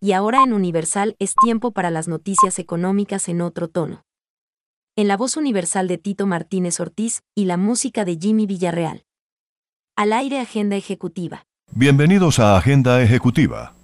[0.00, 4.04] y ahora en Universal es tiempo para las noticias económicas en otro tono.
[4.96, 9.04] En la voz universal de Tito Martínez Ortiz y la música de Jimmy Villarreal.
[9.96, 11.46] Al aire Agenda Ejecutiva.
[11.72, 13.74] Bienvenidos a Agenda Ejecutiva.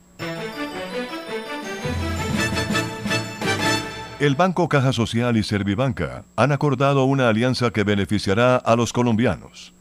[4.21, 9.75] El Banco Caja Social y Servibanca han acordado una alianza que beneficiará a los colombianos.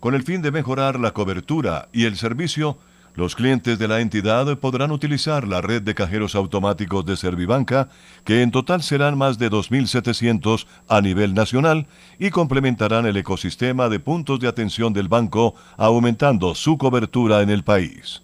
[0.00, 2.78] Con el fin de mejorar la cobertura y el servicio,
[3.14, 7.88] los clientes de la entidad podrán utilizar la red de cajeros automáticos de Servibanca,
[8.24, 11.86] que en total serán más de 2.700 a nivel nacional,
[12.18, 17.62] y complementarán el ecosistema de puntos de atención del banco, aumentando su cobertura en el
[17.62, 18.22] país.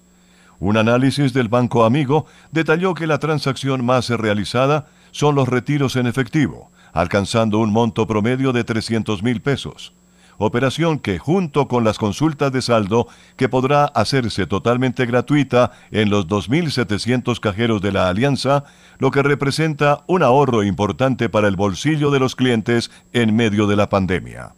[0.58, 6.08] Un análisis del Banco Amigo detalló que la transacción más realizada son los retiros en
[6.08, 9.94] efectivo, alcanzando un monto promedio de 300 mil pesos
[10.40, 16.26] operación que junto con las consultas de saldo que podrá hacerse totalmente gratuita en los
[16.26, 18.64] 2.700 cajeros de la Alianza,
[18.98, 23.76] lo que representa un ahorro importante para el bolsillo de los clientes en medio de
[23.76, 24.54] la pandemia.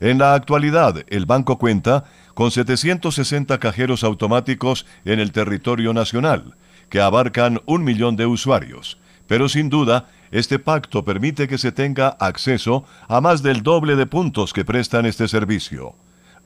[0.00, 6.56] En la actualidad, el banco cuenta con 760 cajeros automáticos en el territorio nacional,
[6.90, 12.08] que abarcan un millón de usuarios, pero sin duda este pacto permite que se tenga
[12.08, 15.94] acceso a más del doble de puntos que prestan este servicio.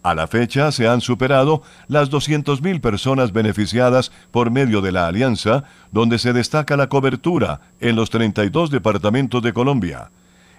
[0.02, 5.64] A la fecha se han superado las 200.000 personas beneficiadas por medio de la alianza,
[5.92, 10.10] donde se destaca la cobertura en los 32 departamentos de Colombia.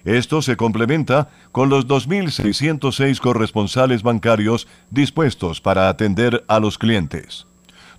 [0.04, 7.48] Esto se complementa con los 2.606 corresponsales bancarios dispuestos para atender a los clientes.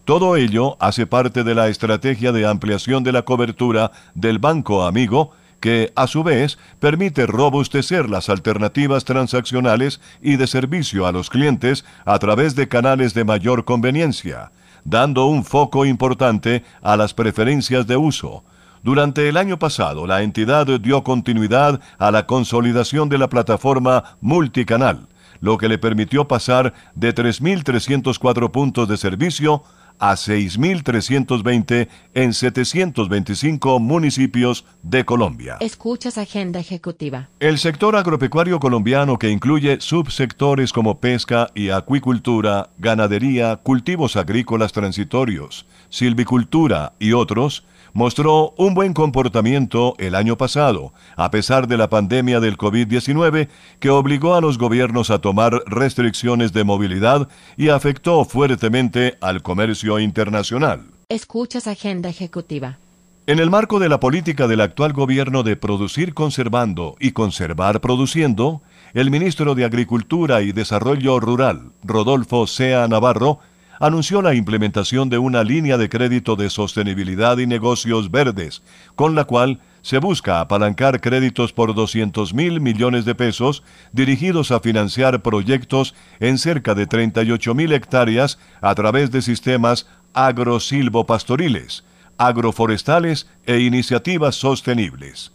[0.05, 5.31] Todo ello hace parte de la estrategia de ampliación de la cobertura del Banco Amigo,
[5.61, 11.85] que a su vez permite robustecer las alternativas transaccionales y de servicio a los clientes
[12.05, 14.51] a través de canales de mayor conveniencia,
[14.85, 18.43] dando un foco importante a las preferencias de uso.
[18.83, 25.07] Durante el año pasado, la entidad dio continuidad a la consolidación de la plataforma multicanal,
[25.41, 29.63] lo que le permitió pasar de 3.304 puntos de servicio
[30.03, 35.59] a 6.320 en 725 municipios de Colombia.
[35.61, 37.29] Escuchas Agenda Ejecutiva.
[37.39, 45.67] El sector agropecuario colombiano que incluye subsectores como pesca y acuicultura, ganadería, cultivos agrícolas transitorios,
[45.89, 52.41] silvicultura y otros, mostró un buen comportamiento el año pasado, a pesar de la pandemia
[52.41, 53.49] del COVID-19
[53.81, 59.99] que obligó a los gobiernos a tomar restricciones de movilidad y afectó fuertemente al comercio
[59.99, 60.83] internacional.
[61.09, 62.79] Escuchas Agenda Ejecutiva.
[63.27, 68.63] En el marco de la política del actual gobierno de producir conservando y conservar produciendo,
[68.95, 73.39] el ministro de Agricultura y Desarrollo Rural, Rodolfo Sea Navarro,
[73.83, 78.63] anunció la implementación de una línea de crédito de sostenibilidad y negocios verdes,
[78.95, 84.61] con la cual se busca apalancar créditos por 200 mil millones de pesos dirigidos a
[84.61, 91.83] financiar proyectos en cerca de 38 mil hectáreas a través de sistemas agrosilvopastoriles,
[92.19, 95.33] agroforestales e iniciativas sostenibles.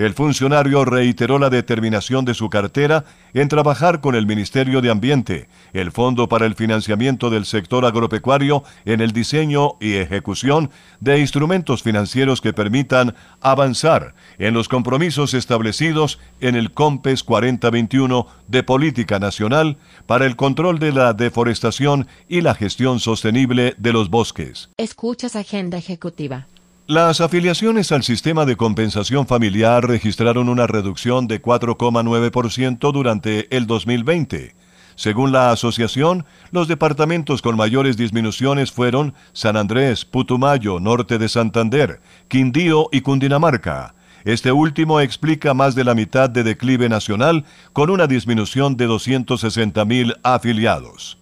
[0.00, 5.50] El funcionario reiteró la determinación de su cartera en trabajar con el Ministerio de Ambiente,
[5.74, 11.82] el Fondo para el Financiamiento del Sector Agropecuario en el diseño y ejecución de instrumentos
[11.82, 19.76] financieros que permitan avanzar en los compromisos establecidos en el COMPES 4021 de Política Nacional
[20.06, 24.70] para el control de la deforestación y la gestión sostenible de los bosques.
[24.78, 26.46] Escuchas Agenda Ejecutiva.
[26.90, 34.56] Las afiliaciones al sistema de compensación familiar registraron una reducción de 4,9% durante el 2020.
[34.96, 42.00] Según la asociación, los departamentos con mayores disminuciones fueron San Andrés, Putumayo, Norte de Santander,
[42.26, 43.94] Quindío y Cundinamarca.
[44.24, 49.84] Este último explica más de la mitad de declive nacional, con una disminución de 260
[49.84, 51.18] mil afiliados.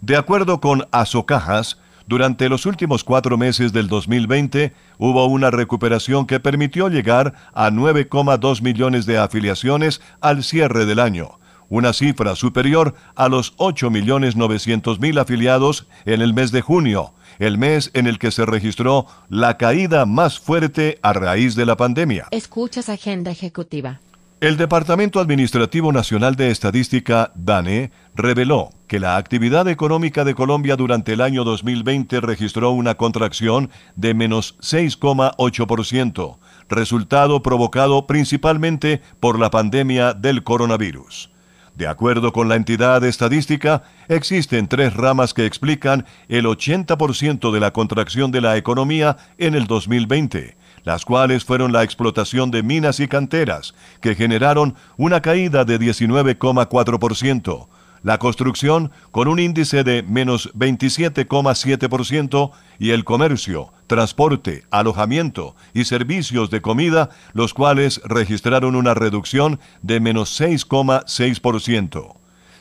[0.00, 6.40] De acuerdo con Asocajas, durante los últimos cuatro meses del 2020 hubo una recuperación que
[6.40, 13.28] permitió llegar a 9,2 millones de afiliaciones al cierre del año, una cifra superior a
[13.28, 19.06] los 8.900.000 afiliados en el mes de junio, el mes en el que se registró
[19.28, 22.28] la caída más fuerte a raíz de la pandemia.
[22.30, 24.00] Escuchas Agenda Ejecutiva.
[24.40, 31.14] El Departamento Administrativo Nacional de Estadística, DANE, reveló que la actividad económica de Colombia durante
[31.14, 36.38] el año 2020 registró una contracción de menos 6,8%,
[36.68, 41.30] resultado provocado principalmente por la pandemia del coronavirus.
[41.74, 47.72] De acuerdo con la entidad estadística, existen tres ramas que explican el 80% de la
[47.72, 53.08] contracción de la economía en el 2020, las cuales fueron la explotación de minas y
[53.08, 57.68] canteras, que generaron una caída de 19,4%,
[58.04, 66.50] la construcción con un índice de menos 27,7% y el comercio, transporte, alojamiento y servicios
[66.50, 72.14] de comida, los cuales registraron una reducción de menos 6,6%.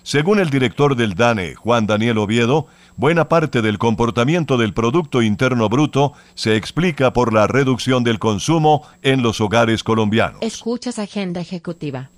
[0.03, 2.67] Según el director del DANE, Juan Daniel Oviedo,
[2.97, 8.83] buena parte del comportamiento del Producto Interno Bruto se explica por la reducción del consumo
[9.01, 10.41] en los hogares colombianos.
[10.41, 12.09] Escuchas Agenda Ejecutiva.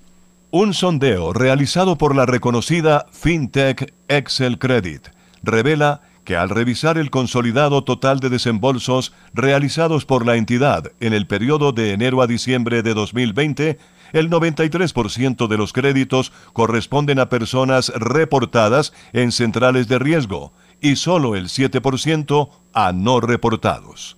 [0.51, 5.07] Un sondeo realizado por la reconocida FinTech Excel Credit
[5.43, 11.27] revela que al revisar el consolidado total de desembolsos realizados por la entidad en el
[11.27, 13.77] periodo de enero a diciembre de 2020,
[14.11, 20.51] el 93% de los créditos corresponden a personas reportadas en centrales de riesgo
[20.81, 24.17] y solo el 7% a no reportados.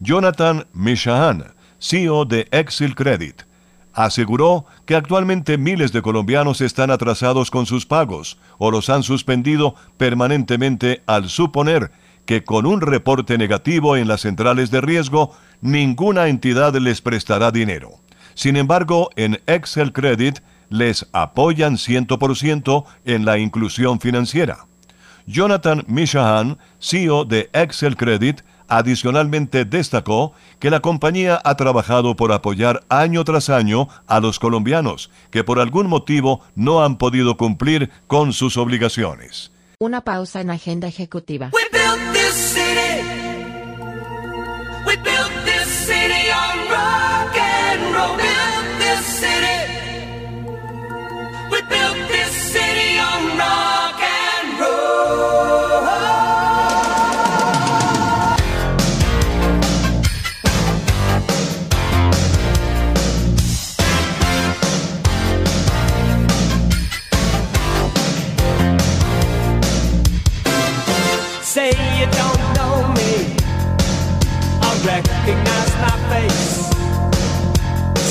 [0.00, 3.42] Jonathan Mishahan, CEO de Excel Credit,
[3.92, 9.74] aseguró que actualmente miles de colombianos están atrasados con sus pagos o los han suspendido
[9.96, 11.90] permanentemente al suponer
[12.24, 17.92] que con un reporte negativo en las centrales de riesgo, ninguna entidad les prestará dinero.
[18.34, 20.38] Sin embargo, en Excel Credit
[20.68, 24.66] les apoyan 100% en la inclusión financiera.
[25.32, 32.82] Jonathan Mishahan, CEO de Excel Credit, Adicionalmente destacó que la compañía ha trabajado por apoyar
[32.88, 38.32] año tras año a los colombianos que por algún motivo no han podido cumplir con
[38.32, 39.52] sus obligaciones.
[39.78, 41.50] Una pausa en agenda ejecutiva.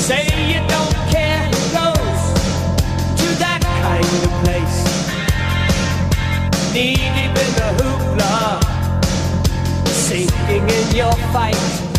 [0.02, 2.22] Say you don't care goes
[3.20, 4.78] to that kind of place.
[6.72, 8.34] Deep in the hoopla,
[9.86, 11.91] sinking in your fight.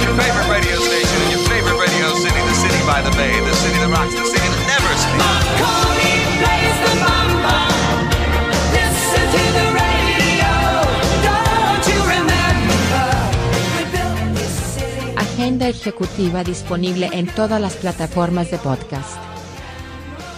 [0.00, 3.78] your favorite radio station your favorite radio city, the city by the bay, the city
[3.78, 4.38] that rocks, the city.
[15.16, 19.37] Agenda ejecutiva disponible en todas las plataformas de podcast.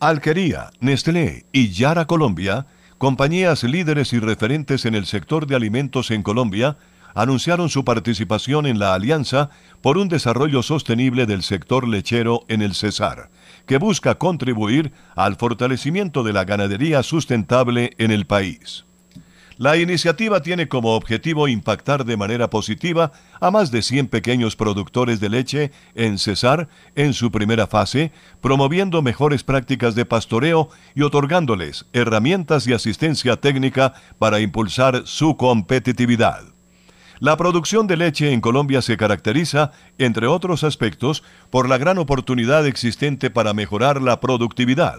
[0.00, 2.66] Alquería, Nestlé y Yara Colombia,
[2.98, 6.76] compañías líderes y referentes en el sector de alimentos en Colombia,
[7.14, 9.48] anunciaron su participación en la Alianza
[9.80, 13.30] por un desarrollo sostenible del sector lechero en el Cesar,
[13.64, 18.84] que busca contribuir al fortalecimiento de la ganadería sustentable en el país.
[19.58, 25.18] La iniciativa tiene como objetivo impactar de manera positiva a más de 100 pequeños productores
[25.18, 31.86] de leche en Cesar en su primera fase, promoviendo mejores prácticas de pastoreo y otorgándoles
[31.94, 36.42] herramientas y asistencia técnica para impulsar su competitividad.
[37.18, 42.66] La producción de leche en Colombia se caracteriza, entre otros aspectos, por la gran oportunidad
[42.66, 44.98] existente para mejorar la productividad.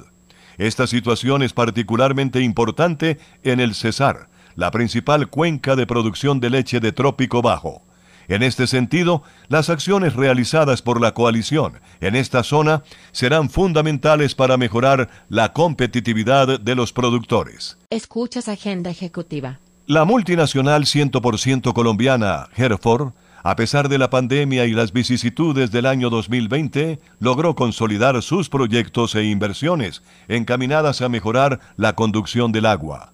[0.57, 6.81] Esta situación es particularmente importante en el Cesar, la principal cuenca de producción de leche
[6.81, 7.83] de trópico bajo.
[8.27, 12.83] En este sentido, las acciones realizadas por la coalición en esta zona
[13.13, 17.77] serán fundamentales para mejorar la competitividad de los productores.
[17.89, 19.59] Escuchas Agenda Ejecutiva.
[19.85, 26.09] La multinacional 100% colombiana Hereford, a pesar de la pandemia y las vicisitudes del año
[26.09, 33.13] 2020, logró consolidar sus proyectos e inversiones encaminadas a mejorar la conducción del agua.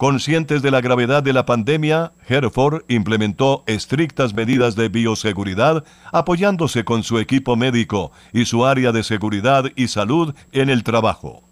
[0.00, 7.02] Conscientes de la gravedad de la pandemia, Hereford implementó estrictas medidas de bioseguridad apoyándose con
[7.02, 11.42] su equipo médico y su área de seguridad y salud en el trabajo.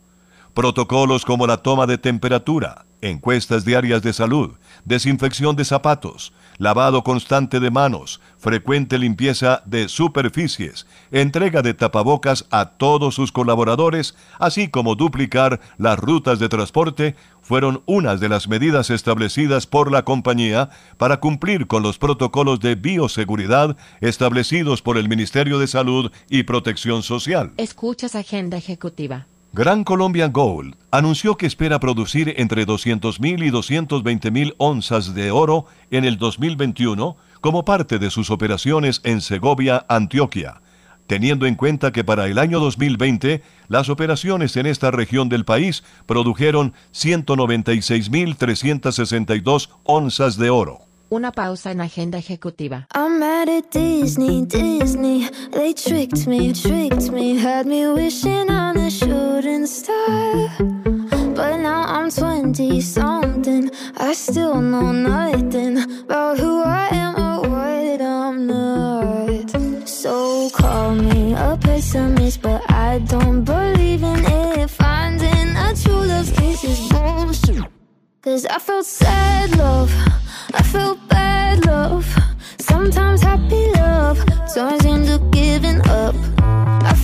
[0.54, 4.52] Protocolos como la toma de temperatura, encuestas diarias de salud,
[4.84, 12.70] desinfección de zapatos, lavado constante de manos, frecuente limpieza de superficies, entrega de tapabocas a
[12.70, 18.90] todos sus colaboradores, así como duplicar las rutas de transporte, fueron unas de las medidas
[18.90, 25.58] establecidas por la compañía para cumplir con los protocolos de bioseguridad establecidos por el Ministerio
[25.58, 27.52] de Salud y Protección Social.
[27.56, 29.26] Escuchas Agenda Ejecutiva.
[29.58, 36.04] Gran Colombian Gold anunció que espera producir entre 200.000 y 220.000 onzas de oro en
[36.04, 40.62] el 2021 como parte de sus operaciones en Segovia, Antioquia,
[41.08, 45.82] teniendo en cuenta que para el año 2020 las operaciones en esta región del país
[46.06, 50.82] produjeron 196.362 onzas de oro.
[51.10, 52.86] Una pausa en Agenda Ejecutiva.
[52.94, 55.28] I'm mad at Disney, Disney.
[55.50, 57.34] They tricked me, tricked me.
[57.34, 58.76] Had me wishing on
[59.58, 60.48] shooting star.
[61.34, 63.70] But now I'm 20 something.
[63.96, 69.88] I still know nothing about who I am or what I'm not.
[69.88, 74.70] So call me a pessimist, but I don't believe in it.
[74.70, 77.64] Finding a true love kiss is bullshit.
[78.22, 79.90] Cause I felt sad love,
[80.54, 82.06] I felt bad love.
[82.58, 84.18] Sometimes happy love
[84.54, 86.14] turns into giving up.
[86.90, 86.94] I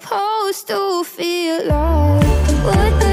[0.00, 2.24] supposed to feel like?
[2.64, 3.03] What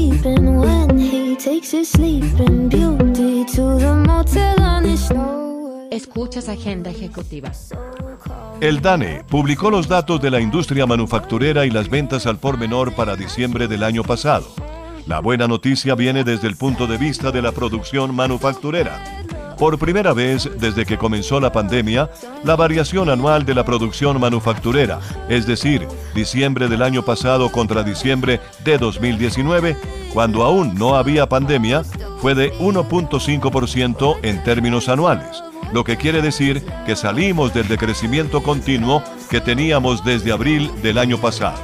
[0.00, 5.88] sleeping when he takes his sleeping beauty to the motel on his snow.
[5.90, 7.50] Escuchas Agenda Ejecutiva.
[8.60, 12.94] El DANE publicó los datos de la industria manufacturera y las ventas al por menor
[12.94, 14.46] para diciembre del año pasado.
[15.06, 19.02] La buena noticia viene desde el punto de vista de la producción manufacturera.
[19.60, 22.08] Por primera vez desde que comenzó la pandemia,
[22.44, 28.40] la variación anual de la producción manufacturera, es decir, diciembre del año pasado contra diciembre
[28.64, 29.76] de 2019,
[30.14, 31.82] cuando aún no había pandemia,
[32.22, 39.02] fue de 1.5% en términos anuales, lo que quiere decir que salimos del decrecimiento continuo
[39.28, 41.60] que teníamos desde abril del año pasado.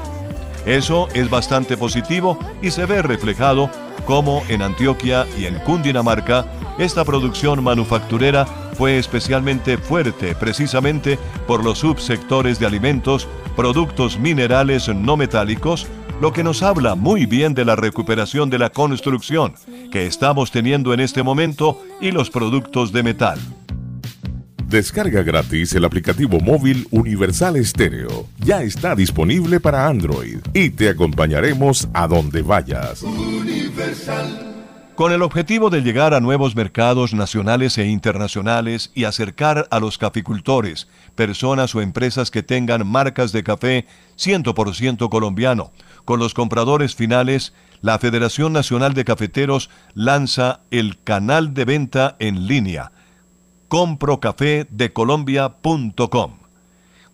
[0.66, 3.70] Eso es bastante positivo y se ve reflejado
[4.04, 6.44] como en Antioquia y en Cundinamarca
[6.78, 15.16] esta producción manufacturera fue especialmente fuerte precisamente por los subsectores de alimentos, productos minerales no
[15.16, 15.86] metálicos,
[16.20, 19.54] lo que nos habla muy bien de la recuperación de la construcción
[19.90, 23.38] que estamos teniendo en este momento y los productos de metal.
[24.68, 28.26] Descarga gratis el aplicativo móvil Universal Estéreo.
[28.40, 33.04] Ya está disponible para Android y te acompañaremos a donde vayas.
[34.96, 39.98] Con el objetivo de llegar a nuevos mercados nacionales e internacionales y acercar a los
[39.98, 43.84] caficultores, personas o empresas que tengan marcas de café
[44.16, 45.70] 100% colombiano,
[46.06, 52.46] con los compradores finales, la Federación Nacional de Cafeteros lanza el canal de venta en
[52.46, 52.92] línea
[53.68, 56.38] comprocafedecolombia.com.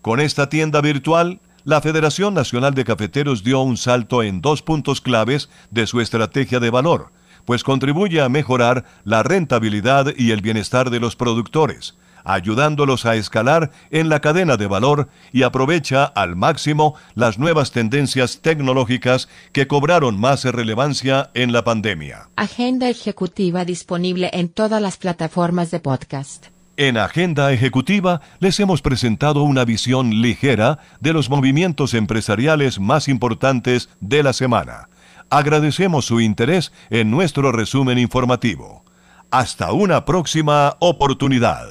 [0.03, 5.01] Con esta tienda virtual, la Federación Nacional de Cafeteros dio un salto en dos puntos
[5.01, 7.11] claves de su estrategia de valor,
[7.44, 13.70] pues contribuye a mejorar la rentabilidad y el bienestar de los productores, ayudándolos a escalar
[13.90, 20.18] en la cadena de valor y aprovecha al máximo las nuevas tendencias tecnológicas que cobraron
[20.18, 22.28] más relevancia en la pandemia.
[22.37, 26.46] Agenda ejecutiva disponible en todas las plataformas de podcast.
[26.78, 33.90] En Agenda Ejecutiva les hemos presentado una visión ligera de los movimientos empresariales más importantes
[34.00, 34.88] de la semana.
[35.33, 38.85] Agradecemos su interés en nuestro resumen informativo.
[39.31, 41.68] Hasta una próxima oportunidad.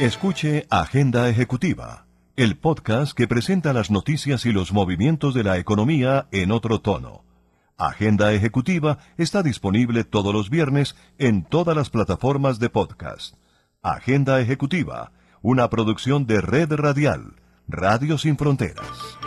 [0.00, 6.26] Escuche Agenda Ejecutiva, el podcast que presenta las noticias y los movimientos de la economía
[6.32, 7.22] en otro tono.
[7.76, 13.36] Agenda Ejecutiva está disponible todos los viernes en todas las plataformas de podcast.
[13.80, 17.39] Agenda Ejecutiva, una producción de Red Radial,
[17.70, 19.18] Radio Sin Fronteras.